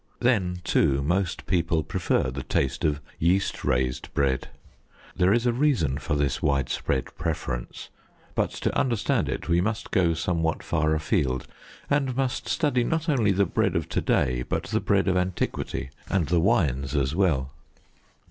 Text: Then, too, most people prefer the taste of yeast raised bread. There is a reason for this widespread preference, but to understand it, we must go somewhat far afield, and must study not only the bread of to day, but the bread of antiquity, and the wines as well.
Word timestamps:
Then, 0.19 0.61
too, 0.63 1.03
most 1.03 1.45
people 1.45 1.83
prefer 1.83 2.31
the 2.31 2.41
taste 2.41 2.83
of 2.83 2.99
yeast 3.19 3.63
raised 3.63 4.11
bread. 4.15 4.47
There 5.15 5.31
is 5.31 5.45
a 5.45 5.53
reason 5.53 5.99
for 5.99 6.15
this 6.15 6.41
widespread 6.41 7.15
preference, 7.19 7.89
but 8.33 8.49
to 8.65 8.75
understand 8.75 9.29
it, 9.29 9.47
we 9.47 9.61
must 9.61 9.91
go 9.91 10.15
somewhat 10.15 10.63
far 10.63 10.95
afield, 10.95 11.45
and 11.87 12.15
must 12.17 12.49
study 12.49 12.83
not 12.83 13.09
only 13.09 13.31
the 13.31 13.45
bread 13.45 13.75
of 13.75 13.87
to 13.89 14.01
day, 14.01 14.41
but 14.41 14.63
the 14.63 14.79
bread 14.79 15.07
of 15.07 15.15
antiquity, 15.17 15.91
and 16.09 16.29
the 16.29 16.39
wines 16.39 16.95
as 16.95 17.13
well. 17.13 17.51